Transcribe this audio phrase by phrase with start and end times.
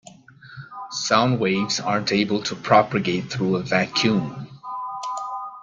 [0.89, 4.47] Sound waves aren't able to propagate through a vacuum.